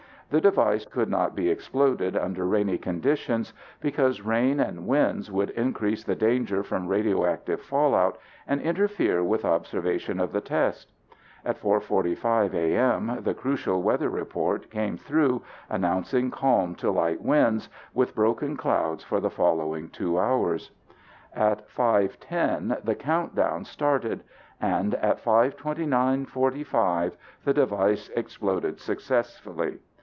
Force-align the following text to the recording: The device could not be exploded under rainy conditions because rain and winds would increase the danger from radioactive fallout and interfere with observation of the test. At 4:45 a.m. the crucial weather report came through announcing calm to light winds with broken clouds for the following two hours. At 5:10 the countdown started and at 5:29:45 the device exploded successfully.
The 0.31 0.39
device 0.39 0.85
could 0.85 1.09
not 1.09 1.35
be 1.35 1.49
exploded 1.49 2.15
under 2.15 2.47
rainy 2.47 2.77
conditions 2.77 3.51
because 3.81 4.21
rain 4.21 4.61
and 4.61 4.87
winds 4.87 5.29
would 5.29 5.49
increase 5.49 6.05
the 6.05 6.15
danger 6.15 6.63
from 6.63 6.87
radioactive 6.87 7.59
fallout 7.59 8.17
and 8.47 8.61
interfere 8.61 9.21
with 9.25 9.43
observation 9.43 10.21
of 10.21 10.31
the 10.31 10.39
test. 10.39 10.89
At 11.43 11.61
4:45 11.61 12.53
a.m. 12.53 13.17
the 13.23 13.33
crucial 13.33 13.81
weather 13.81 14.07
report 14.09 14.69
came 14.69 14.95
through 14.95 15.41
announcing 15.69 16.31
calm 16.31 16.75
to 16.75 16.91
light 16.91 17.21
winds 17.21 17.67
with 17.93 18.15
broken 18.15 18.55
clouds 18.55 19.03
for 19.03 19.19
the 19.19 19.29
following 19.29 19.89
two 19.89 20.17
hours. 20.17 20.71
At 21.33 21.67
5:10 21.67 22.85
the 22.85 22.95
countdown 22.95 23.65
started 23.65 24.23
and 24.61 24.95
at 24.95 25.21
5:29:45 25.21 27.11
the 27.43 27.53
device 27.53 28.09
exploded 28.15 28.79
successfully. 28.79 29.79